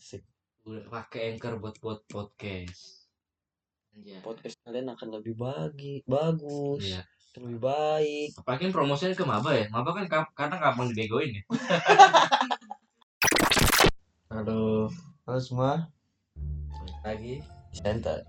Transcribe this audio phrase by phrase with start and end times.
[0.00, 0.24] asik
[0.64, 3.04] udah pakai anchor buat buat podcast
[3.92, 4.16] Anjay.
[4.24, 7.04] podcast kalian akan lebih bagi bagus Iya.
[7.36, 9.68] lebih baik Apalagi promosinya ke maba ya.
[9.68, 11.42] Maba kan kap- kadang gampang dibegoin ya.
[14.32, 14.88] Halo,
[15.26, 15.84] halo semua
[16.72, 17.34] balik lagi.
[17.76, 18.24] santai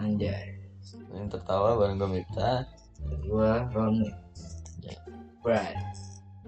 [0.00, 0.64] Anjay.
[1.12, 2.64] yang tertawa bareng gue Miftah
[3.28, 4.08] Gua Roni.
[5.44, 5.76] Right.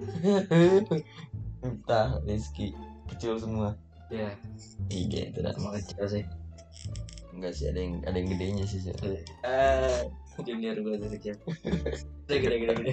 [1.60, 2.72] Miftah Rizky
[3.04, 3.76] kecil semua
[4.14, 4.30] Ya,
[4.94, 6.24] iya itu dah sama kecil sih.
[7.34, 8.94] enggak sih ada yang ada yang gedenya sih sih
[9.42, 10.00] Eh,
[10.46, 11.34] junior gua dari kecil.
[12.30, 12.92] Udah gede gede gede.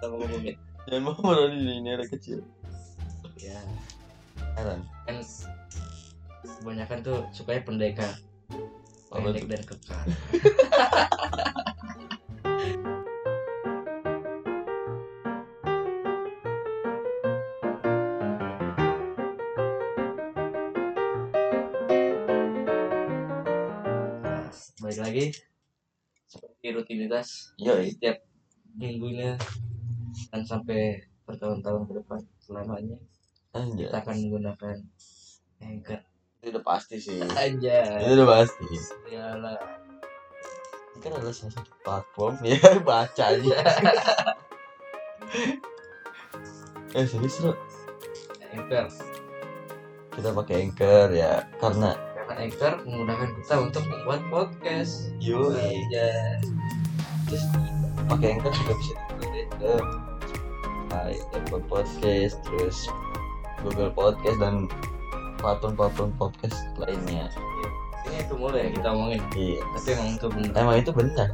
[0.00, 0.56] Sama ngomongin.
[0.88, 2.42] jangan mau ini ada kecil
[3.38, 3.54] Ya,
[4.58, 5.18] heran kan
[6.42, 8.12] kebanyakan tuh sukanya pendekar.
[9.12, 10.04] Pendek dan kekar.
[25.12, 25.28] lagi.
[26.24, 28.24] Seperti rutinitas iya setiap
[28.80, 29.36] minggunya
[30.32, 32.96] dan sampai bertahun-tahun ke depan selamanya.
[33.52, 34.76] Anjay kita akan menggunakan
[35.60, 36.00] anchor.
[36.40, 37.20] Itu udah pasti sih.
[37.20, 38.64] Aja itu udah pasti.
[39.12, 39.60] Iyalah.
[40.96, 43.56] Ini kan adalah salah satu platform ya baca aja.
[46.92, 47.56] Eh serius lo
[48.52, 48.88] anchor.
[50.12, 55.12] Kita pakai anchor ya karena karena anchor memudahkan kita untuk membuat podcast.
[55.20, 56.40] Yo aja
[57.28, 57.44] terus
[58.08, 59.72] pakai anchor juga bisa diupload ke
[61.36, 62.88] Apple Podcast terus
[63.60, 64.64] Google Podcast dan
[65.44, 67.28] platform-platform podcast lainnya.
[68.08, 69.20] Ini itu mulai kita omongin.
[69.36, 69.60] Iya.
[69.76, 70.52] Tapi emang itu bener.
[70.56, 71.28] Emang itu benar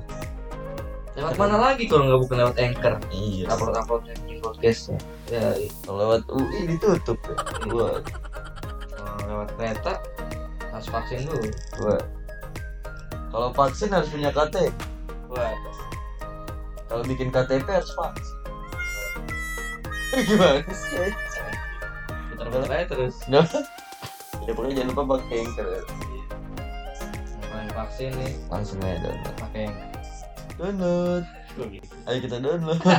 [1.19, 2.95] lewat mana lagi kalau nggak bukan lewat anchor?
[3.15, 3.47] Iya.
[3.55, 4.99] Upload uploadnya di podcast.
[5.31, 5.55] Ya
[5.87, 7.19] kalau lewat UI ditutup.
[7.23, 7.35] Ya
[7.71, 8.03] gua
[8.99, 9.95] kalau lewat kereta
[10.79, 11.51] harus vaksin dulu.
[11.83, 11.99] Gua
[13.29, 14.73] kalau vaksin harus punya KTP
[15.29, 15.53] wah
[16.89, 18.37] kalau bikin KTP harus vaksin
[20.25, 21.13] gimana sih
[22.33, 23.17] putar-putar aja terus.
[23.29, 25.83] Ya pokoknya jangan lupa pakai anchor ya.
[27.37, 28.33] Ngapain vaksin nih.
[28.49, 29.35] Langsung aja download.
[29.37, 29.67] Pakai
[30.57, 31.25] download.
[32.09, 32.81] Ayo kita download.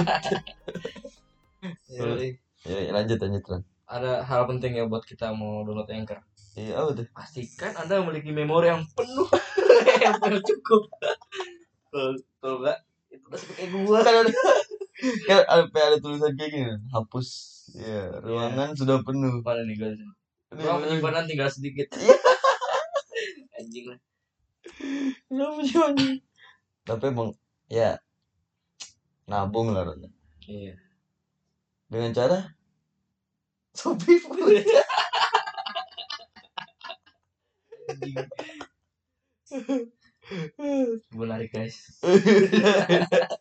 [2.67, 6.21] Ya lanjut lanjut lan ada hal penting ya buat kita mau download Anchor.
[6.59, 9.27] Iya tuh Pastikan Anda memiliki memori yang penuh,
[10.03, 10.91] yang penuh cukup.
[11.87, 12.77] Kalau enggak,
[13.07, 13.99] itu udah seperti gua.
[14.03, 14.31] kan ada
[15.31, 17.27] kan ada, ada tulisan kayak gini hapus
[17.71, 19.95] ya ruangan sudah penuh Mana nih guys?
[19.95, 21.87] Ini- penyimpanan tinggal sedikit.
[23.55, 23.99] Anjing lah.
[25.29, 25.93] Cuman?
[26.83, 27.37] tapi emang
[27.69, 28.01] ya
[29.29, 29.85] nabung lah.
[30.49, 30.73] Iya.
[31.85, 32.39] dengan cara
[33.77, 34.17] Shopee
[37.89, 38.17] Anjing.
[41.17, 41.77] Menarik guys.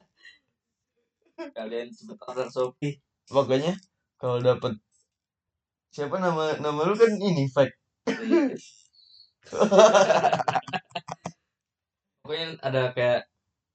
[1.56, 2.98] Kalian cepet order Shopee.
[3.28, 3.76] makanya
[4.16, 4.72] kalau dapat
[5.92, 7.76] siapa nama nama lu kan ini fake
[12.24, 13.28] Pokoknya ada kayak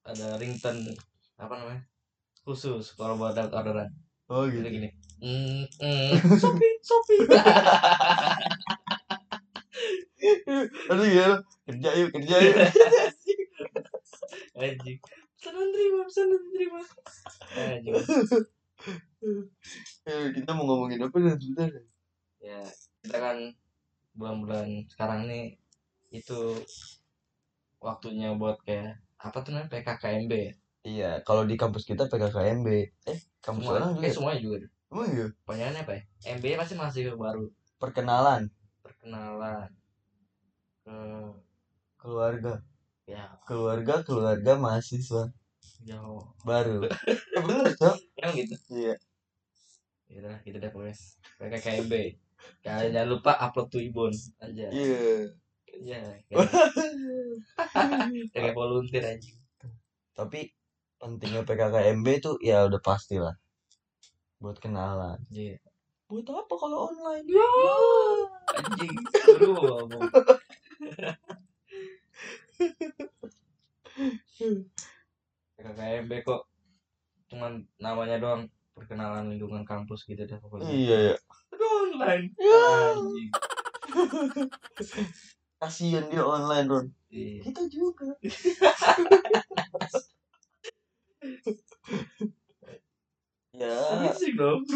[0.05, 0.93] ada ringtone
[1.37, 1.81] apa namanya
[2.43, 3.89] khusus kalau buat dapat orderan.
[4.29, 4.89] oh Gitu gitu gini.
[5.23, 6.11] Mm, mm.
[10.89, 11.27] aduh ya
[11.65, 12.55] kerja yuk kerja yuk
[14.53, 14.97] Anjing.
[15.33, 16.81] Pesanan terima, pesanan terima.
[17.53, 17.93] Anjing.
[20.03, 21.71] Eh, kita mau ngomongin apa nih sebentar
[22.43, 22.59] Ya,
[22.99, 23.37] kita kan
[24.11, 25.55] bulan-bulan sekarang nih
[26.11, 26.59] itu
[27.79, 30.51] waktunya buat kayak apa tuh namanya PKKMB ya.
[30.83, 32.67] iya kalau di kampus kita PKKMB
[33.07, 34.57] eh kampus Semua, orang juga kayak semuanya juga.
[34.91, 36.01] emang iya Pertanyaannya apa ya?
[36.35, 37.43] MB pasti masih baru
[37.79, 38.41] perkenalan
[38.83, 39.67] perkenalan
[40.83, 40.97] ke
[41.97, 42.59] keluarga
[43.05, 45.31] ya keluarga keluarga mahasiswa
[45.81, 46.23] jauh.
[46.43, 46.87] baru
[47.33, 48.55] ya bener cok Emang gitu.
[48.69, 48.95] iya
[50.05, 50.93] Ya udah, gitu deh pokoknya.
[51.41, 51.93] PKKMB.
[52.61, 54.67] Kalian jangan lupa upload tuh Ibon aja.
[54.69, 55.25] iya
[55.73, 55.99] Iya.
[58.29, 59.31] Kayak, volunteer aja.
[60.13, 60.53] tapi
[60.95, 63.33] pentingnya PKKMB tuh ya udah pasti lah
[64.37, 65.57] buat kenalan Iya.
[66.05, 67.49] buat apa kalau online Ya,
[68.53, 68.93] anjing.
[69.17, 70.03] Seru ngomong.
[75.57, 76.41] PKKMB kok
[77.29, 78.41] cuman namanya doang
[78.73, 80.69] perkenalan lingkungan kampus gitu deh pokoknya.
[80.69, 81.15] iya ya
[81.53, 82.25] Aduh, online.
[82.37, 82.93] Ya.
[85.61, 87.45] Kasian dia online Ron Iya.
[87.45, 88.09] kita juga
[93.53, 93.69] ya
[94.09, 94.65] Asik dong.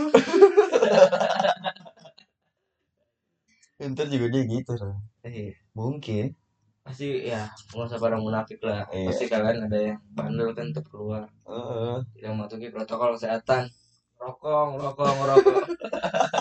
[3.78, 4.98] ya ntar juga dia gitu Ron.
[5.22, 5.54] Iya.
[5.78, 6.34] mungkin
[6.82, 7.46] pasti ya
[7.76, 9.06] nggak usah pada munafik lah Iya.
[9.12, 11.96] pasti kalian ada yang bandel kan tetap keluar Heeh.
[12.18, 13.70] tidak mematuhi protokol kesehatan
[14.18, 15.62] rokok rokok rokok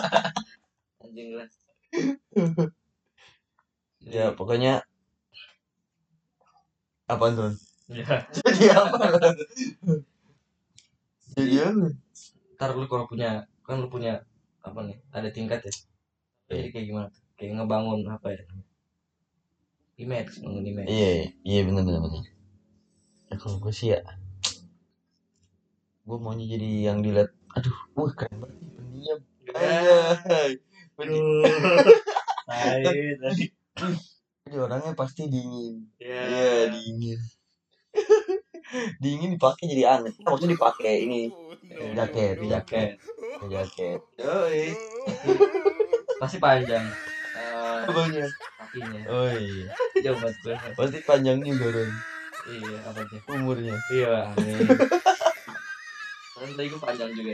[1.03, 1.47] anjing lah
[4.01, 4.81] ya pokoknya
[7.07, 7.51] apa tuh
[7.91, 8.03] ya
[8.33, 8.97] jadi apa
[11.37, 11.87] jadi apa
[12.57, 14.23] ntar lu kalau punya kan lu punya
[14.65, 15.73] apa nih ada tingkat ya
[16.47, 17.23] jadi kayak gimana tuh?
[17.37, 18.43] Kayak ngebangun apa ya?
[19.97, 20.89] Image bangun image.
[20.89, 21.09] Iya
[21.45, 22.37] iya benar benar benar
[23.27, 23.99] ya kalau gue sih ya
[26.07, 29.19] gue maunya jadi yang dilihat aduh wah keren banget nih pendiam.
[30.97, 31.67] Pendiam.
[34.47, 35.91] Jadi orangnya pasti dingin.
[35.99, 37.19] Ya iya dingin.
[39.03, 40.15] Dingin dipakai jadi aneh.
[40.23, 41.27] Maksudnya dipakai ini
[41.95, 42.89] jaket jaket
[43.43, 43.99] jaket jaket.
[44.15, 44.71] Yoi.
[46.23, 46.87] pasti panjang
[47.93, 49.01] Kakinya.
[49.07, 49.67] Oh iya.
[50.03, 50.55] Jauh banget gue.
[50.75, 51.91] Pasti panjang juga Ron
[52.47, 53.75] iya apa tuh umurnya.
[53.91, 54.63] Iya amin
[56.37, 57.33] kan tadi gue panjang juga.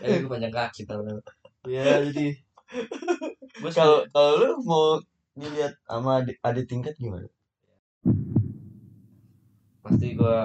[0.00, 1.04] Tadi gue panjang kaki tau
[1.68, 2.34] ya jadi.
[3.72, 4.86] Kalau kalau lu mau
[5.36, 7.28] dilihat sama adik, adik tingkat gimana?
[9.84, 10.38] Pasti gue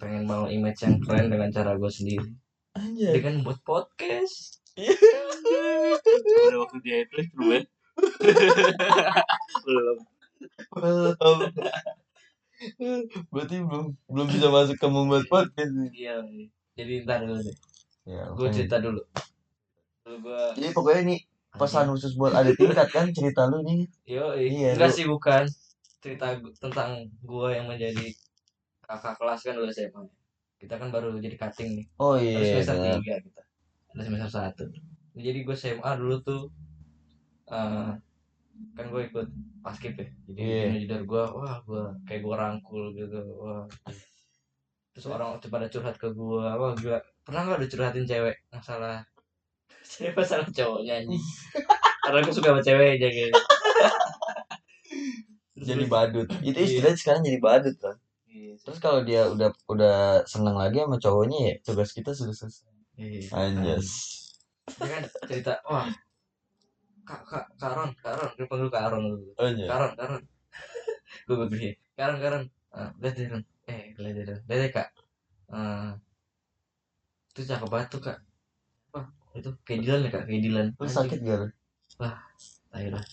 [0.00, 2.28] pengen bangun image yang keren dengan cara gue sendiri.
[2.76, 3.20] Anjay.
[3.20, 4.60] Dengan buat podcast.
[4.76, 4.92] Iya.
[6.52, 7.64] udah waktu dia itu ya
[9.66, 9.98] belum.
[10.72, 11.16] Belum.
[13.32, 15.90] Berarti belum belum bisa masuk ke membuat podcast nih.
[15.92, 16.14] Iya
[16.76, 17.56] jadi ntar dulu deh.
[18.06, 19.00] Ya, gue cerita dulu.
[20.04, 21.16] Dulu gue jadi pokoknya ini
[21.56, 25.48] pesan khusus buat adik tingkat kan cerita lu nih Yo, Iya, enggak sih bukan.
[26.04, 28.12] Cerita tentang gua yang menjadi
[28.84, 30.04] kakak kelas kan dulu SMA.
[30.60, 31.86] Kita kan baru jadi cutting nih.
[31.98, 33.00] oh iya semester benar.
[33.00, 33.42] tiga kita.
[33.96, 34.64] Ada semester satu.
[35.16, 36.40] Jadi gue SMA dulu tuh
[37.50, 37.90] eh
[38.72, 39.26] kan gue ikut
[39.60, 40.06] paskib ya.
[40.26, 40.56] Jadi Iya.
[40.64, 40.80] yeah.
[40.80, 43.20] junior gue, wah gue kayak gue rangkul gitu.
[43.36, 43.64] Wah.
[44.96, 46.96] Terus orang tuh pada curhat ke gue, wah gila.
[47.20, 49.04] Pernah nggak dicurhatin cewek masalah
[49.92, 51.20] cewek masalah cowoknya anjing.
[52.06, 53.40] Karena gue suka sama cewek aja gitu.
[55.52, 56.64] Terus jadi badut itu Iya.
[56.64, 57.96] istilahnya sekarang jadi badut kan
[58.30, 62.68] Iya, terus kalau dia udah udah seneng lagi sama cowoknya ya tugas kita sudah selesai
[62.96, 63.28] Iya.
[63.32, 63.88] anjas
[64.66, 65.86] Dia kan cerita, wah,
[67.06, 69.30] kak, kak, kak Ron, kak Ron, gue panggil kak Ron dulu.
[69.38, 70.22] anjas Kak Ron, kak Ron.
[71.26, 72.44] gue begini, kak Ron, kak Ron.
[72.74, 74.88] Ah, lihat Ron, eh, lihat Ron, lihat kak.
[75.54, 75.94] Ah,
[77.30, 78.18] itu cakep banget tuh kak.
[78.90, 79.06] Wah,
[79.38, 80.66] itu kayak Dilan ya kak, kayak Dilan.
[80.74, 81.48] lu sakit gak lu
[82.76, 83.04] Ayo lah.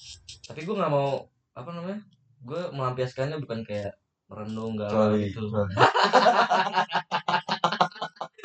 [0.43, 2.01] Tapi gue nggak mau, apa namanya?
[2.43, 3.95] Gue melampiaskannya bukan kayak
[4.27, 5.47] merenung galau gitu.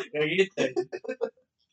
[0.09, 0.63] Kayak gitu.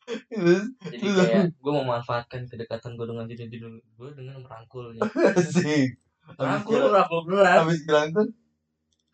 [0.06, 1.74] Terus, Jadi kayak gue
[2.16, 5.04] memanfaatkan kedekatan gue dengan diri diri gue dengan merangkulnya.
[5.04, 7.58] asik habis Rangkul, kira- rangkul berat.
[7.62, 8.26] habis dirangkul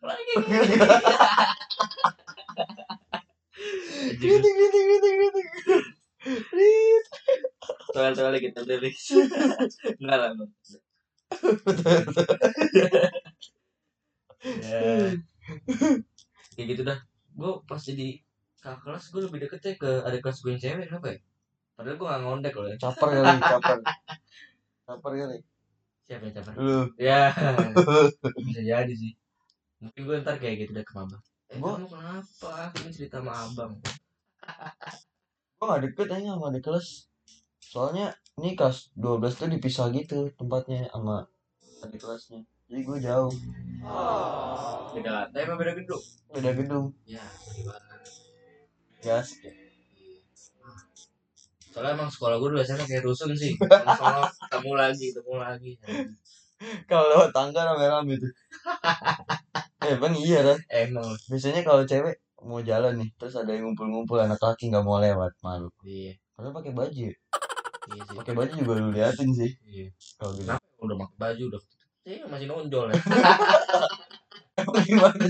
[0.02, 0.34] Lagi.
[4.18, 5.40] gitu gitu gitu gitu
[6.54, 7.04] Rit.
[7.90, 9.10] Soal-soal kita rilis.
[9.98, 10.30] Enggak lah.
[10.38, 10.50] Bang.
[14.62, 15.18] Ya.
[16.54, 16.98] Kayak gitu dah.
[17.34, 18.22] Gue pas jadi
[18.62, 21.18] kakak kelas gue lebih deket ya ke adik kelas gue yang cewek kenapa ya?
[21.82, 23.78] Padahal gue gak ngondek loh caper kali caper
[24.86, 25.38] caper kali
[26.06, 26.54] Siapa yang capek?
[26.54, 27.34] lu Ya.
[28.46, 29.18] Bisa jadi sih.
[29.82, 31.18] Mungkin gue ntar kayak gitu deh ke mama.
[31.50, 32.70] Eh, Gua- kamu kenapa?
[32.78, 33.72] Ini cerita sama abang.
[35.58, 36.86] gua gak deket aja sama adik kelas
[37.58, 41.26] soalnya ini kelas 12 tuh dipisah gitu tempatnya sama
[41.82, 43.34] adik kelasnya jadi gue jauh
[44.92, 46.02] Beda, tapi emang beda gedung.
[46.30, 47.22] beda gedung Ya,
[47.54, 47.94] gimana?
[49.02, 49.52] ya asik ya.
[51.72, 53.56] Soalnya emang sekolah gue dulu SMA kayak rusun sih.
[53.98, 55.72] Sama ketemu lagi, ketemu lagi.
[56.86, 58.30] kalau tangga rame-rame tuh
[59.82, 61.10] eh bang iya kan Emang.
[61.26, 65.34] biasanya kalau cewek mau jalan nih terus ada yang ngumpul-ngumpul anak laki nggak mau lewat
[65.42, 66.14] malu Iya.
[66.32, 67.14] padahal pakai baju ya.
[67.90, 68.14] Iya sih.
[68.14, 69.90] pakai baju juga lu liatin sih Iya.
[70.14, 71.60] kalau gitu Kenapa udah pakai baju udah
[72.06, 72.94] Iya masih nonjol ya.
[74.86, 75.24] gimana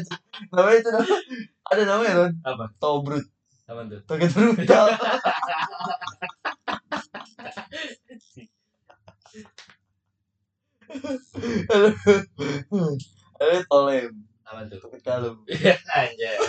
[0.53, 1.17] namanya itu nama
[1.65, 2.65] ada namanya Ron Apa?
[2.77, 3.25] tobrut
[3.65, 4.01] Apa tuh?
[4.05, 4.85] pakai teruncal
[13.39, 14.79] ada tolem Apa tuh?
[14.85, 15.39] pakai kalung
[15.93, 16.37] Anjay.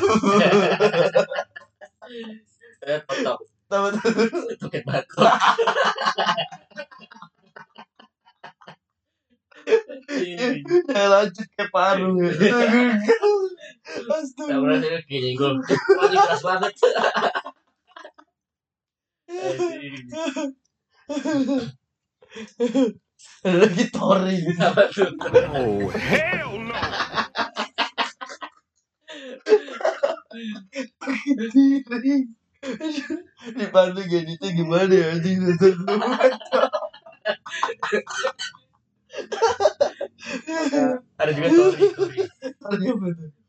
[2.84, 3.40] Eh, totok.
[3.72, 4.12] Tahu tuh
[4.84, 5.24] batu.
[10.92, 12.32] Jangan lanjut ke paru ya.
[13.84, 14.56] Tak Astaga.
[14.60, 15.54] berasa kayak nyenggol.
[15.64, 16.74] Wah, ini keras banget.
[23.44, 25.10] ada lagi touring apa tuh
[25.54, 26.80] Oh, hell no!
[31.88, 32.26] touring
[33.54, 35.38] di Bandung editnya gimana ya anjing?
[35.44, 35.96] Nonton lu
[41.20, 41.86] ada juga story.
[42.64, 42.96] Apa tuh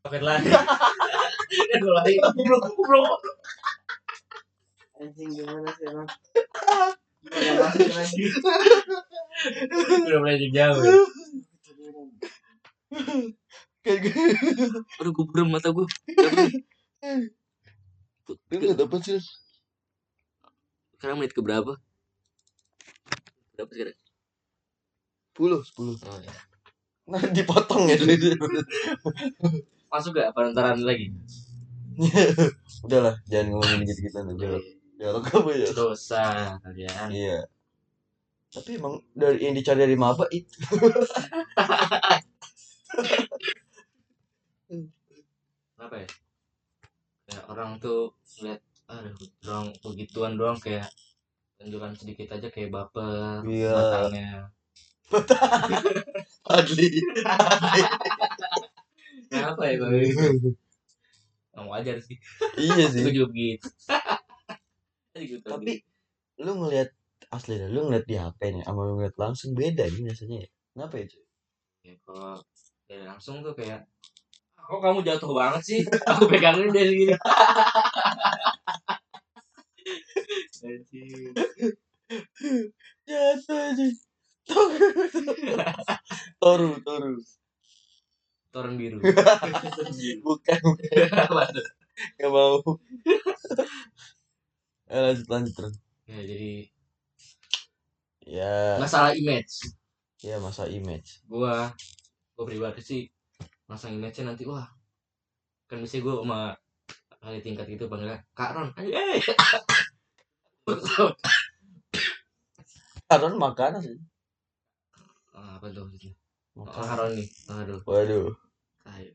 [0.04, 0.48] pakai lari.
[1.80, 3.02] Gue lari bro bro
[5.00, 6.08] anjing gimana sih emang
[7.24, 8.24] Gak masuk lagi
[10.34, 10.94] mulai jauh ya.
[13.84, 14.02] kayak
[14.98, 15.86] aduh gue burem mata gue
[18.50, 19.20] nggak dapat sih
[20.96, 21.76] sekarang menit ke berapa
[23.54, 23.98] berapa sekarang?
[25.34, 25.94] Sepuluh sepuluh.
[26.06, 26.32] Oh, ya.
[27.04, 28.14] nah dipotong ya dulu
[29.92, 31.12] masuk gak penantaran lagi?
[32.82, 34.48] Udahlah jangan ngomongin gitu gitu aja
[34.98, 35.68] ya kamu ya?
[35.74, 37.06] Dosa kalian.
[37.12, 37.38] Iya
[38.54, 40.54] tapi emang dari yang dicari dari maba itu
[45.74, 46.08] apa ya?
[47.26, 50.86] Kayak orang tuh lihat aduh doang begituan doang kayak
[51.56, 53.72] tunjukan sedikit aja kayak baper Iya.
[53.72, 54.28] matanya
[56.54, 56.88] Adli.
[59.32, 60.54] Kenapa ya kalau gitu
[61.54, 62.16] nggak wajar sih.
[62.58, 63.66] Iya gue sih juga begitu.
[65.14, 65.86] Gitu, tapi
[66.42, 66.90] lu ngelihat
[67.36, 70.48] asli lu ngeliat di HP nih sama lu ngeliat langsung beda nih biasanya ya.
[70.74, 71.22] Kenapa ya cuy
[71.88, 72.32] ya, kalau
[72.88, 73.80] dari langsung tuh kayak
[74.58, 75.80] "Ah, kok kamu jatuh banget sih?
[76.10, 77.14] Aku pegangin dari gini
[83.08, 83.86] jatuh aja
[86.40, 87.12] toru toru.
[88.52, 88.98] Toren biru.
[90.24, 90.60] Bukan.
[91.26, 91.66] Apa tuh?
[92.18, 92.56] gak mau.
[94.88, 95.00] Eh,
[95.32, 96.48] lanjut lanjut ya jadi
[98.24, 98.80] ya.
[98.80, 99.68] Masalah image.
[100.24, 101.20] Ya masa image.
[101.28, 101.68] Gua
[102.34, 103.02] gua pribadi sih
[103.68, 104.64] masang image nya nanti wah.
[105.68, 106.40] Kan bisa gua sama
[107.20, 109.20] kali tingkat gitu panggilnya kak Ron eh.
[113.04, 113.96] Karon makanan sih.
[115.36, 116.84] Ah, apa tuh oh, makanan.
[116.88, 117.28] Kak Ron nih.
[117.52, 117.80] Aduh.
[117.84, 118.32] Waduh.
[118.84, 119.06] Tai.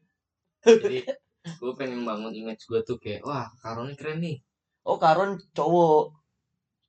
[0.66, 1.06] jadi
[1.58, 4.38] gua pengen bangun image gua tuh kayak wah Kak Ron ini keren nih.
[4.86, 6.13] Oh Karon cowok.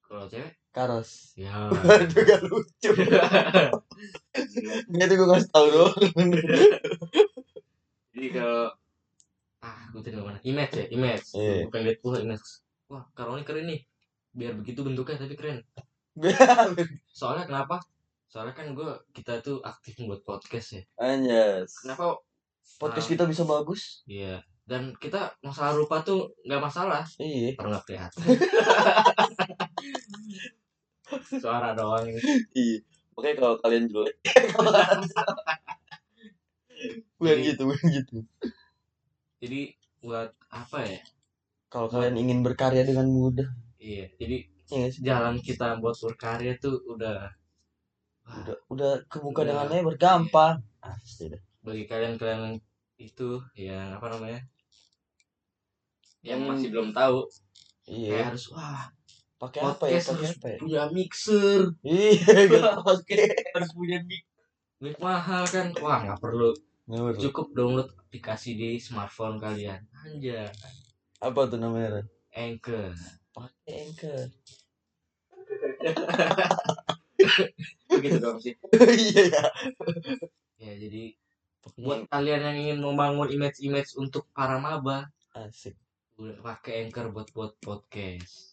[0.04, 1.34] Kalau cewek Karos.
[1.34, 1.66] Ya.
[1.98, 2.90] Aduh gak lucu.
[4.90, 5.98] Nggak itu gue kasih tau doang.
[8.14, 8.70] Jadi kalau
[9.60, 10.38] ah gue tadi mana?
[10.46, 11.26] Image ya image.
[11.74, 12.48] Pengen lihat wah image.
[12.86, 13.80] Wah Kak Ron ini keren nih.
[14.30, 15.58] Biar begitu bentuknya tapi keren.
[17.10, 17.82] Soalnya kenapa?
[18.30, 20.82] Soalnya kan gue kita tuh aktif buat podcast ya.
[21.02, 22.22] Anjas kenapa?
[22.78, 23.12] Podcast Ah.
[23.18, 24.06] kita bisa bagus.
[24.06, 24.46] Iya.
[24.70, 27.02] Dan kita masalah rupa tuh nggak masalah.
[27.18, 27.58] Iya.
[27.58, 28.22] Nggak kelihatan
[31.36, 32.20] suara doang ini.
[32.52, 32.78] Iya.
[33.12, 34.16] Oke kalau kalian jelek
[37.20, 38.16] Bukan Jadi- gitu Bukan gitu.
[39.40, 39.60] Jadi
[40.00, 41.00] buat apa ya?
[41.68, 43.48] Kalau kalian ingin berkarya dengan mudah.
[43.76, 44.36] Iya jadi
[44.70, 45.00] Iya nggak sih?
[45.02, 47.28] jalan kita buat berkarya tuh udah
[48.30, 49.66] Udah, udah kebuka Udah.
[49.66, 52.56] dengan lebar Gampang Asli dah bagi kalian-kalian
[52.96, 54.40] itu yang apa namanya?
[56.22, 56.48] Yang Hmm.
[56.48, 57.18] masih belum tahu
[57.82, 58.88] kayak Iya harus wah
[59.40, 60.00] Pakai apa ya?
[60.04, 60.58] Pakai apa ya?
[60.60, 61.72] punya mixer.
[61.80, 62.60] Iya gitu.
[62.92, 63.16] Oke
[63.56, 64.28] harus punya mic
[64.84, 65.72] mic mahal kan?
[65.80, 66.52] Wah nggak perlu.
[66.84, 67.20] Nggak perlu.
[67.24, 69.80] cukup download aplikasi di smartphone kalian.
[70.04, 70.52] Anjay.
[71.24, 72.06] Apa tuh namanya Ren?
[72.36, 72.92] Anchor.
[73.32, 74.28] Pakai Anchor.
[77.96, 78.52] Begitu dong sih.
[78.76, 79.44] Iya ya.
[80.60, 81.16] Ya jadi
[81.60, 85.76] Pakai buat kalian yang ingin membangun image-image untuk para maba Asik.
[86.20, 88.49] pakai Anchor buat buat podcast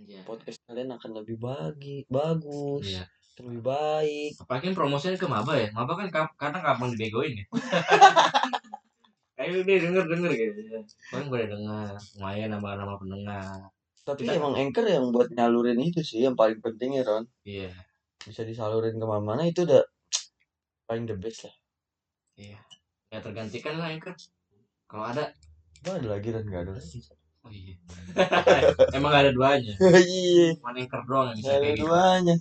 [0.00, 0.24] Anjay.
[0.24, 3.04] Podcast kalian akan lebih bagi Bagus Iya.
[3.40, 4.32] Lebih baik.
[4.40, 5.68] Apalagi promosinya ke maba ya.
[5.76, 7.44] Maba kan kap- kadang gampang dibegoin ya.
[9.40, 10.60] Ayo deh denger denger gitu
[11.08, 13.72] paling boleh denger lumayan nama nama pendengar.
[14.04, 17.24] Tapi Kita- emang Anchor yang buat nyalurin itu sih yang paling penting ya Ron.
[17.44, 17.72] Iya.
[18.20, 19.80] Bisa disalurin ke mana-mana itu udah
[20.84, 21.56] paling the best lah.
[22.36, 22.60] Iya.
[23.08, 24.12] Ya tergantikan lah Anchor.
[24.84, 25.32] Kalau ada.
[25.80, 26.44] Apa ada lagi Ron?
[26.44, 27.00] Gak ada lagi
[27.44, 27.74] oh iya.
[28.96, 29.74] Emang gak ada duanya?
[30.14, 30.56] Iya.
[30.60, 31.84] Cuma Anchor doang yang bisa ada kayak gitu?
[31.86, 32.36] duanya.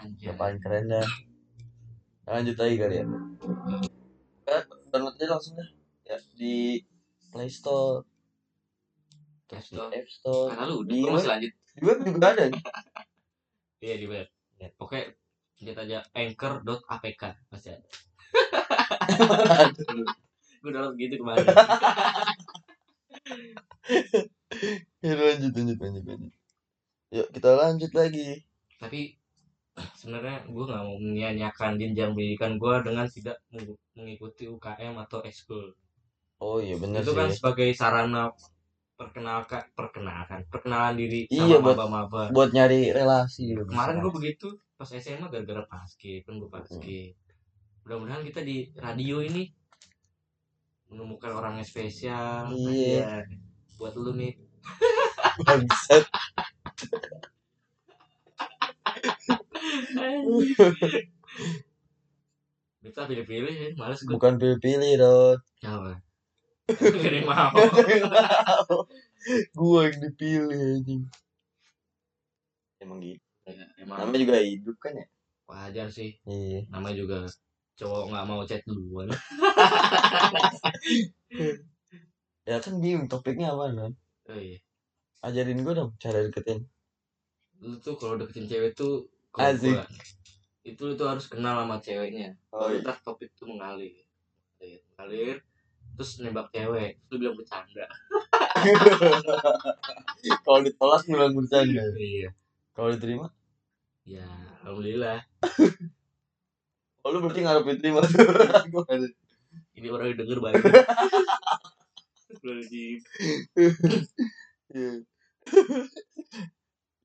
[0.00, 0.26] Anjay.
[0.32, 1.06] Yang paling keren dah
[2.30, 3.04] Lanjut lagi kali ya.
[4.46, 4.62] Eh,
[4.94, 5.66] Download aja langsung dah.
[6.06, 6.78] Ya di
[7.34, 8.06] Play Store.
[9.50, 9.98] Terus di App Store.
[9.98, 10.46] App Store.
[10.54, 10.76] Karena lu?
[10.86, 11.50] Di masih lanjut.
[11.50, 12.44] Di web juga ada.
[13.82, 14.26] Iya di web.
[14.62, 14.68] Ya.
[14.78, 15.00] oke
[15.60, 15.98] lihat aja.
[16.14, 17.88] Anchor.apk pasti ada.
[20.60, 21.46] Gue download gitu kemarin
[25.04, 26.32] Ya lanjut lanjut lanjut lanjut.
[27.10, 28.44] Yuk kita lanjut lagi.
[28.76, 29.00] Tapi
[29.96, 35.72] sebenarnya gue nggak mau menyanyiakan jenjang pendidikan gue dengan tidak meng- mengikuti UKM atau ekskul.
[36.40, 37.18] Oh iya bener itu sih.
[37.18, 38.32] kan sebagai sarana
[38.96, 42.22] perkenalkan perkenalkan perkenalan diri Iya, sama buat- maba-maba.
[42.32, 43.64] buat nyari relasi gitu.
[43.68, 47.12] kemarin gue begitu pas SMA gara-gara basket kan gue basket.
[47.84, 49.48] Mudah-mudahan kita di radio ini
[50.90, 52.50] menemukan orang yang spesial.
[52.52, 53.24] Iya.
[53.24, 53.48] Aja.
[53.80, 54.36] Buat lu nih
[55.48, 56.04] bangsat.
[62.80, 63.72] Kita pilih-pilih ya.
[63.80, 66.04] Males gue bukan pilih-pilih Rod apa
[66.70, 67.50] gak ada mau.
[69.58, 71.02] Gua yang dipilih anjing.
[72.78, 73.20] Emang gitu.
[73.44, 73.98] Ya, emang.
[74.06, 75.06] Namanya juga hidup kan ya?
[75.50, 76.14] Wajar sih.
[76.24, 76.70] Iya.
[76.70, 77.18] Namanya juga
[77.80, 79.08] cowok nggak mau chat duluan
[82.48, 83.94] ya kan bingung topiknya apa Rod
[84.30, 84.58] oh, iya.
[85.26, 86.64] ajarin gua dong cara deketin.
[87.60, 89.04] Lu tuh kalau deketin cewek tuh
[89.36, 89.76] Asik.
[89.76, 89.84] gua,
[90.64, 92.36] itu lu tuh harus kenal sama ceweknya.
[92.52, 92.80] Oh iya.
[92.80, 93.92] ntar topik tuh mengalir.
[94.56, 95.36] Mengalir, mengalir
[96.00, 97.84] terus nembak cewek lu bilang bercanda.
[100.44, 101.84] Kalau ditolak bilang bercanda.
[101.96, 102.32] Iya.
[102.72, 103.28] Kalau diterima?
[104.08, 104.24] Ya
[104.64, 105.20] alhamdulillah.
[107.00, 108.04] Oh lu berarti ngarep diterima
[109.80, 110.60] ini orang yang denger banyak
[112.40, 112.98] Astagfirullahaladzim.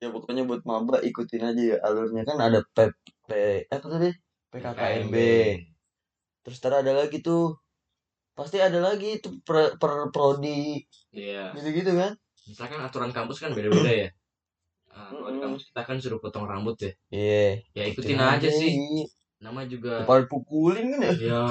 [0.04, 2.27] Ya pokoknya buat maba ikutin aja ya alurnya.
[2.27, 2.77] Kan ada P,
[3.25, 3.32] P
[3.72, 4.12] apa tadi?
[4.51, 5.15] PKKMB
[6.46, 7.58] terus ntar ada lagi tuh.
[8.36, 10.84] Pasti ada lagi itu per, per prodi.
[11.15, 11.56] Iya.
[11.56, 12.12] Gitu gitu kan?
[12.44, 14.10] Misalkan aturan kampus kan beda-beda ya.
[14.92, 16.92] Nah, kalau di kampus kita kan suruh potong rambut ya.
[17.10, 17.63] Iya.
[17.74, 18.75] Ya ikutin aja sih
[19.46, 21.14] nama juga Depan pukulin kan ya?
[21.22, 21.42] Ya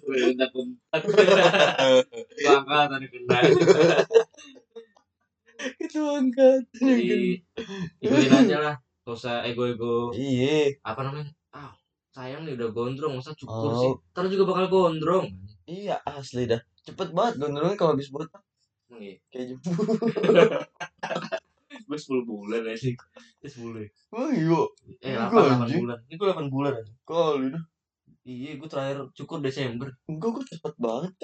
[0.00, 0.50] bentak
[2.40, 3.38] bangga tadi kena.
[5.78, 7.38] Itu angkat jadi
[8.00, 8.76] ikutin aja lah.
[9.02, 10.10] Gak usah ego-ego.
[10.16, 10.78] Iya.
[10.80, 11.28] Apa namanya?
[11.52, 11.74] Ah
[12.10, 13.18] sayang nih udah gondrong.
[13.18, 13.78] Masa cukur Oh.
[13.78, 13.92] sih?
[14.14, 15.26] Ntar juga bakal gondrong.
[15.68, 16.62] Iya asli dah.
[16.82, 18.40] Cepet banget gondrongnya kalau habis botak.
[18.92, 19.16] Iya?
[19.32, 19.72] kayak jemput
[21.84, 22.94] gue 10 bulan ya sih
[23.42, 24.60] 10 ya oh iya.
[25.02, 25.80] Eh Enggak, 8, 8 anjing.
[25.82, 25.98] bulan.
[26.06, 27.64] Ini gue 8 bulan aja kali dah.
[28.22, 29.88] Iya gue terakhir cukur Desember.
[30.06, 31.14] Enggak gue cepet banget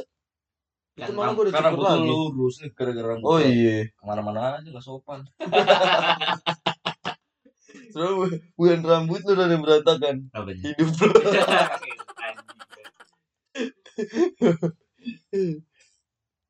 [0.99, 2.11] kan malah gua udah karena cukur rambut lagi.
[2.11, 3.87] lu lurus nih gara-gara rambut oh iya.
[3.87, 5.23] Ke mana-mana aja gak sopan.
[7.95, 10.27] Soalnya bukan rambut lu udah berantakan.
[10.35, 11.11] Apa nih hidup lu.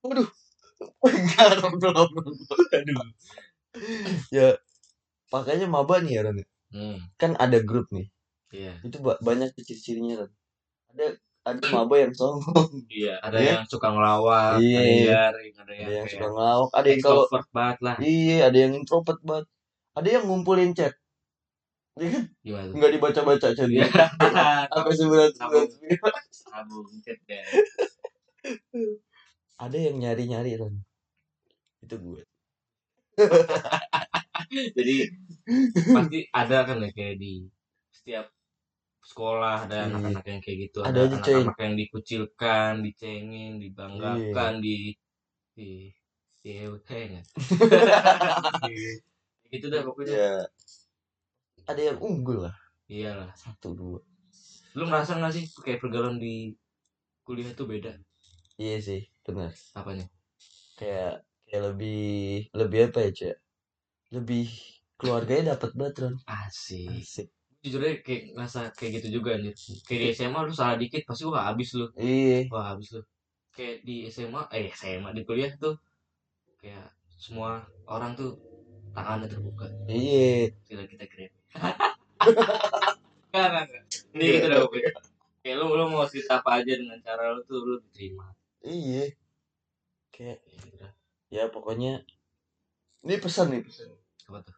[0.01, 0.29] Waduh.
[0.79, 2.07] Belum, belum.
[2.71, 3.03] aduh
[4.33, 4.57] Ya,
[5.33, 6.39] makanya maba nih ya, Ron.
[6.75, 8.07] hmm Kan ada grup nih.
[8.53, 10.33] iya Itu ba- banyak ciri-cirinya, Ron.
[10.95, 11.07] Ada
[11.49, 13.49] ada maba yang sombong, iya ada Iya.
[13.57, 15.33] yang suka ngelawak Iya.
[15.33, 18.59] ada yang ada yang, ada yang suka ngelawak, ada yang kalau banget lah iya, ada
[18.59, 19.47] yang introvert banget.
[19.99, 20.95] Ada yang ngumpulin chat.
[21.99, 22.25] Iya kan?
[22.47, 23.85] gimana Enggak dibaca-baca chat Iya.
[23.91, 24.07] dia.
[24.71, 26.23] Sampai sembilan sembilan sembilan.
[26.31, 27.43] sabung chat ya
[29.59, 30.75] Ada yang nyari-nyari, Ron.
[31.83, 32.23] Itu gue.
[34.77, 34.97] jadi
[35.97, 37.49] pasti ada kan ya kayak di
[37.93, 38.27] setiap
[39.05, 39.87] sekolah ada Iya.
[39.89, 44.65] anak-anak yang kayak gitu Ada anak-anak yang dikucilkan dicengin dibanggakan Iya.
[44.65, 44.77] di
[45.59, 45.69] di
[46.45, 46.51] di
[46.87, 47.23] kayaknya
[49.53, 50.33] gitu dah pokoknya Ya.
[51.69, 52.57] Ada yang unggul lah.
[52.89, 54.01] iyalah Satu, dua.
[54.73, 56.57] lu ngerasa nggak sih kayak pergaulan di
[57.29, 57.93] kuliah tuh beda
[58.57, 59.53] Iya sih, benar.
[59.77, 60.09] apanya
[60.81, 62.01] kayak kayak lebih
[62.53, 63.37] lebih apa ya cek?
[64.15, 64.47] Lebih
[65.01, 66.15] keluarganya dapat banget Ron.
[66.29, 66.93] Asik.
[66.93, 67.29] Asik.
[67.65, 69.57] Jujur aja kayak ngerasa kayak gitu juga anjir.
[69.89, 71.87] Kayak di SMA lu salah dikit pasti wah habis lu.
[71.97, 72.47] Iya.
[72.53, 73.03] Wah habis lu.
[73.57, 75.75] Kayak di SMA eh SMA di kuliah tuh
[76.61, 78.39] kayak semua orang tuh
[78.95, 79.67] tangannya terbuka.
[79.91, 80.55] Iya.
[80.69, 81.05] Sila kita
[83.33, 83.85] enggak, enggak.
[84.15, 84.91] Ini gitu dah pokoknya.
[85.43, 88.27] Kayak lu, lu mau cerita apa aja dengan cara lu tuh lu diterima.
[88.67, 89.09] iya.
[90.13, 90.87] Kayak Kayak gitu.
[91.29, 92.01] Ya pokoknya
[93.05, 93.89] ini pesan nih pesan
[94.29, 94.57] Apa tuh?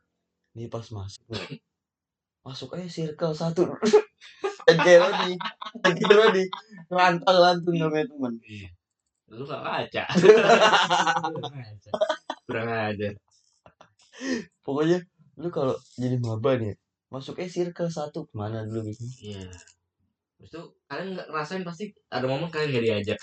[0.54, 1.22] ini pas masuk
[2.46, 3.68] masuk aja circle satu
[4.70, 5.34] kayak Rodi
[5.82, 6.44] dan kayak Rodi
[6.88, 8.70] rantang lantun namanya teman Iya.
[9.30, 10.02] Lu gak ngaca.
[11.30, 11.90] Kurang aja.
[12.46, 13.08] Kurang aja.
[14.60, 14.98] pokoknya
[15.38, 16.74] lu kalau jadi maba nih
[17.08, 19.46] masuk aja circle satu ke mana dulu gitu Iya.
[20.40, 23.18] Terus tuh kalian nggak ngerasain pasti ada momen kalian gak diajak.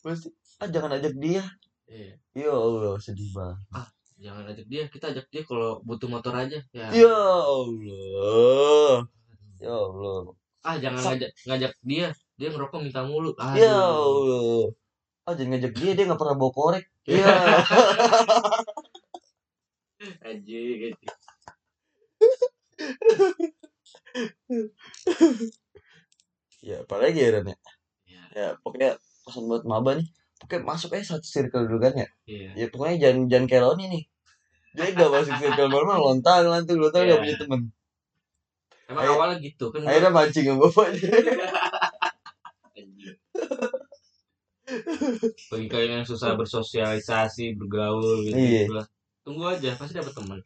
[0.00, 0.28] pasti
[0.60, 1.42] ah jangan ajak dia
[1.90, 2.14] Iya.
[2.36, 3.88] ya Allah sedih banget
[4.20, 6.60] Jangan ajak dia, kita ajak dia kalau butuh motor aja.
[6.76, 6.92] Ya.
[6.92, 7.08] ya
[7.40, 9.08] Allah
[9.56, 13.32] ya Allah Ah jangan Sa- ngajak ngajak dia, dia ngerokok minta mulu.
[13.40, 13.56] Aduh.
[13.56, 14.64] Ya Allah.
[15.24, 16.84] Ah jangan ngajak dia, dia gak pernah bawa korek.
[17.08, 17.32] Ya.
[20.20, 20.96] Anjing, anjing.
[26.60, 27.56] ya apalagi ya Ren ya
[28.04, 28.22] Iya.
[28.36, 28.90] ya pokoknya
[29.24, 30.08] pesan buat maba nih
[30.50, 32.50] pokoknya masuk aja satu circle dulu kan ya Iya.
[32.58, 34.02] ya pokoknya jangan jangan kayak Roni nih
[34.70, 37.14] dia gak masuk circle normal lontang lantung lontang Iya.
[37.14, 37.60] gak punya temen
[38.90, 39.14] Emang Ayo.
[39.14, 39.86] awalnya gitu kan.
[39.86, 41.06] akhirnya mancing sama bapaknya.
[45.46, 48.66] Bagi kalian yang susah bersosialisasi, bergaul gitu, Iya.
[48.66, 48.86] gitu lah.
[49.22, 50.40] Tunggu aja, pasti dapat teman.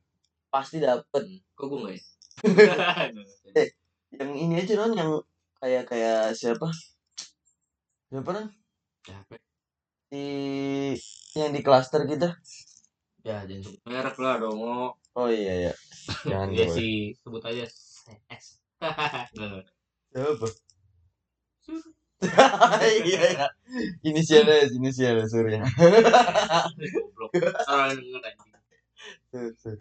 [0.48, 1.24] pasti dapet
[1.56, 2.02] Kok gue enggak ya?
[4.20, 5.10] yang ini aja non yang
[5.58, 6.70] kayak kayak siapa
[8.06, 8.46] siapa non
[9.02, 9.40] Capek.
[10.14, 10.94] Di
[11.34, 12.38] yang di klaster kita
[13.24, 14.60] Ya, jangan sebut merek lah dong.
[15.16, 15.72] Oh, iya ya
[16.28, 16.76] jangan Iya boleh.
[16.76, 18.46] sih, sebut aja S.
[20.14, 20.48] Siapa
[23.04, 23.46] iya ya
[24.06, 25.60] inisialnya inisialnya surya.
[27.68, 28.22] Orang denger.
[29.32, 29.76] Sur, sur.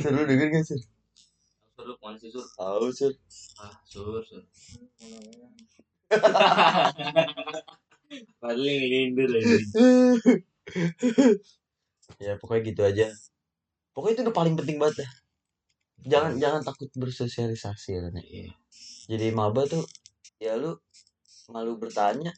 [0.00, 0.80] Sur, lu denger gak sur
[1.76, 2.46] Sur, lu ke mana sih, Sur?
[2.56, 3.12] tahu sur
[3.60, 4.42] Ah, Sur, Sur.
[8.42, 9.66] Paling lindur anjing.
[12.22, 13.06] ya pokoknya gitu aja
[13.94, 15.10] pokoknya itu udah paling penting banget dah
[16.06, 18.22] jangan jangan takut bersosialisasi ya kan ya.
[18.22, 18.50] Iya.
[19.10, 19.82] jadi maba tuh
[20.38, 20.78] ya lu
[21.50, 22.30] malu bertanya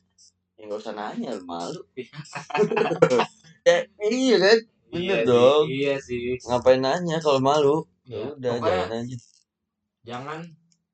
[0.56, 1.80] ya nggak usah nanya lu malu
[3.68, 3.76] ya
[4.08, 5.64] iya kan Bener Iya dong.
[5.68, 6.40] Iya sih.
[6.48, 8.28] ngapain nanya kalau malu ya Iya.
[8.40, 9.16] udah jangan aja
[10.08, 10.40] jangan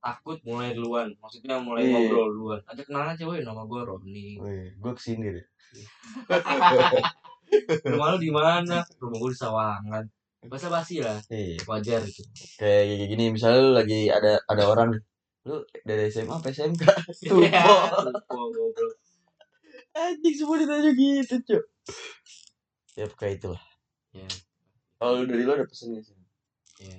[0.04, 1.08] takut mulai duluan.
[1.16, 1.96] Maksudnya mulai Iya.
[1.96, 2.60] ngobrol duluan.
[2.68, 4.28] Aja kenalan aja, woi, nama gue Roni.
[4.76, 5.46] Gue ke sini deh
[7.84, 8.84] Rumah lu di mana?
[9.00, 10.04] Rumah gue di Sawangan.
[10.44, 12.20] Bahasa basi lah, iya wajar gitu.
[12.60, 14.92] kayak gini misalnya lu lagi ada ada orang
[15.40, 16.84] lu dari SMA apa SMK
[17.24, 17.40] Tuh,
[18.28, 18.92] goblok.
[19.96, 21.64] anjing semua ditanya gitu cok
[22.92, 23.62] ya kayak itulah
[24.12, 24.28] Ya,
[24.94, 26.12] kalau lu dari lu ada pesennya sih
[26.76, 26.92] ya.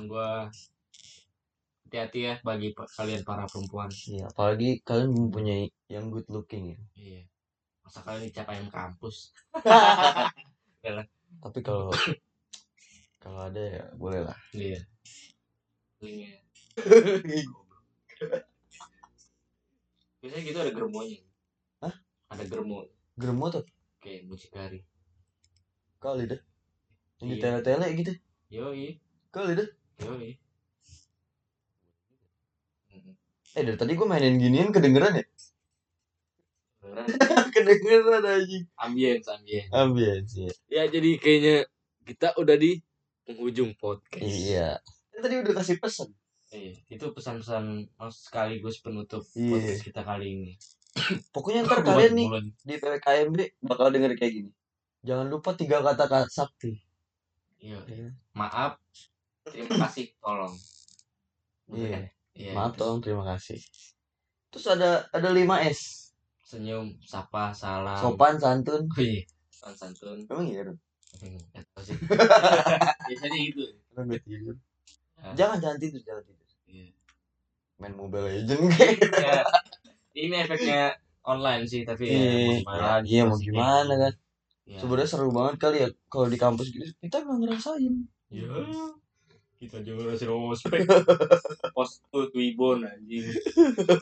[0.00, 0.46] Gua
[1.88, 3.88] hati-hati ya bagi kalian para perempuan.
[3.88, 6.78] Iya, apalagi kalian mempunyai yang good looking ya.
[6.92, 7.22] Iya.
[7.80, 9.32] Masa kalian dicap ayam kampus?
[11.42, 11.88] Tapi kalau
[13.16, 14.36] kalau ada ya boleh lah.
[14.52, 14.84] Iya.
[16.04, 16.36] Linknya.
[20.20, 21.18] Biasanya gitu ada germonya.
[21.80, 21.94] Hah?
[22.28, 22.84] Ada germo
[23.16, 23.64] Germo tuh
[24.04, 24.84] kayak mucikari.
[25.98, 26.28] kali.
[26.30, 26.38] Yang
[27.18, 27.42] di Iya.
[27.42, 28.12] tele-tele gitu.
[28.54, 29.02] Yoi,
[29.34, 29.68] Kali dah.
[30.04, 30.38] yoi.
[33.58, 35.26] Eh dari tadi gue mainin ginian kedengeran ya?
[37.50, 38.64] Kedengeran anjing.
[38.78, 39.70] Ambience, ambience.
[39.74, 40.52] Ambience ya.
[40.70, 41.56] Ya jadi kayaknya
[42.06, 42.78] kita udah di
[43.26, 44.22] penghujung podcast.
[44.22, 44.78] Iya.
[45.10, 46.14] Kan Tadi udah kasih pesan.
[46.48, 49.52] Iya, itu pesan-pesan sekaligus penutup Iya.
[49.52, 50.52] podcast kita kali ini.
[51.34, 52.46] Pokoknya ntar kalian nih bulan.
[52.64, 54.50] di PPKMB bakal denger kayak gini.
[55.04, 56.78] Jangan lupa tiga kata kata sakti.
[57.58, 57.82] Iya.
[57.84, 58.08] Iya.
[58.32, 58.78] Maaf,
[59.44, 60.54] terima kasih, tolong.
[61.68, 62.06] Iya.
[62.38, 62.54] Iya.
[62.54, 63.58] Maaf terus tolong terima kasih.
[64.54, 66.14] Terus ada ada 5 S.
[66.46, 67.98] Senyum, sapa, salam.
[67.98, 68.86] Sopan, santun.
[68.88, 69.26] Oh, iya.
[69.50, 70.18] Sopan santun.
[70.30, 70.78] Emang iya dong.
[71.82, 71.98] Sih.
[73.10, 73.62] Biasanya gitu.
[73.92, 74.08] Emang.
[75.18, 75.34] Ah.
[75.34, 76.46] Jangan jangan tidur, jangan tidur.
[76.70, 76.88] Iya.
[77.82, 78.96] Main Mobile Legend kayak.
[79.02, 79.42] Ya,
[80.14, 80.80] ini efeknya
[81.26, 84.02] online sih, tapi ya, mau Iya, gimana iya, lagi iya, mau gimana gitu.
[84.02, 84.14] kan?
[84.68, 84.78] Ya.
[84.78, 86.86] Sebenarnya seru banget kali ya kalau di kampus gitu.
[87.02, 87.94] Kita nggak ngerasain.
[88.28, 88.46] Ya,
[89.58, 90.86] kita juga masih ospek.
[91.74, 93.26] Post tuh Twibbon anjing.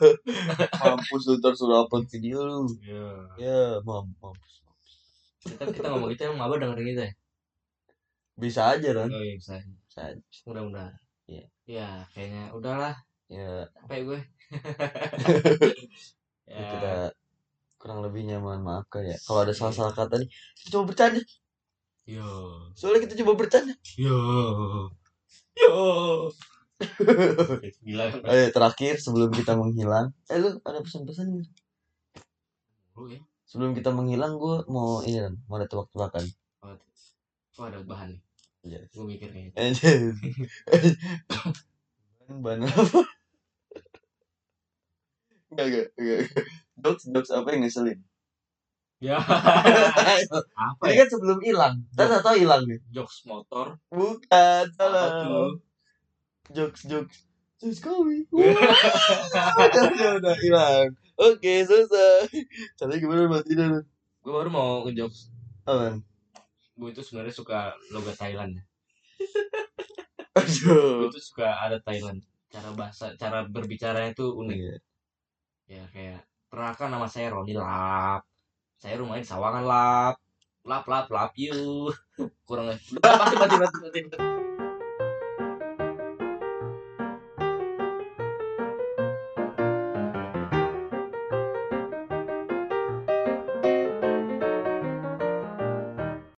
[0.85, 2.69] Mampus lu ntar suruh upload video lu.
[2.85, 3.05] Ya.
[3.41, 4.61] Ya, mam, mampus.
[5.41, 7.13] Kita kita ngomong gitu yang maba dengerin kita ya.
[8.37, 9.09] Bisa aja kan?
[9.09, 9.57] Oh iya bisa.
[9.89, 10.21] Bisa aja.
[10.45, 10.93] Mudah-mudahan.
[11.25, 11.45] Iya.
[11.65, 12.95] Ya, kayaknya udahlah.
[13.27, 14.19] Ya, Capek gue.
[16.47, 16.63] ya.
[16.63, 16.93] kita
[17.81, 19.17] kurang lebihnya mohon maaf ya.
[19.25, 20.29] Kalau ada salah-salah kata nih,
[20.61, 21.19] kita coba bercanda.
[22.07, 22.23] Yo.
[22.77, 23.73] Soalnya kita coba bercanda.
[23.99, 24.21] Yo.
[25.57, 26.29] Yo.
[27.85, 28.05] Gila.
[28.29, 30.13] Ayo terakhir sebelum kita menghilang.
[30.29, 31.49] Eh lu ada pesan-pesan nggak?
[33.09, 33.19] Ya.
[33.49, 36.25] Sebelum kita menghilang gue mau ini kan, mau ada tebak-tebakan.
[36.61, 36.77] Oh,
[37.57, 38.21] oh ada bahan nih.
[38.67, 38.79] Iya.
[38.93, 39.53] Gue mikir kayaknya.
[39.57, 40.13] Anjir.
[42.27, 43.01] Ban ban apa?
[45.47, 46.19] Enggak, enggak, enggak.
[46.77, 47.99] Jokes, jokes apa yang ngeselin?
[48.97, 49.21] Ya.
[50.57, 51.05] Apa Ini ya?
[51.05, 51.85] kan sebelum hilang.
[51.93, 52.81] Ntar tau hilang nih.
[52.89, 53.77] Jokes motor.
[53.93, 55.53] Bukan, Apa salah.
[56.49, 57.29] Jokes, jokes.
[57.61, 58.25] Jokes kami.
[58.33, 60.89] udah, udah hilang.
[61.17, 62.25] Oke, selesai.
[62.77, 63.85] Caranya gimana mati dah?
[64.25, 65.29] Gue baru mau ngejokes.
[65.69, 66.01] Aman.
[66.73, 68.57] Gue itu sebenarnya suka logat Thailand.
[70.41, 71.05] Aduh.
[71.05, 72.25] Gue itu suka ada Thailand.
[72.49, 74.57] Cara bahasa, cara berbicaranya itu unik.
[74.57, 74.77] Iya.
[75.67, 78.25] Ya kayak perkenalkan nama saya Roni Lap.
[78.77, 80.15] Saya rumahnya di Sawangan Lap.
[80.67, 81.89] Lap lap lap you.
[82.47, 84.46] Kurang mati mati mati mati.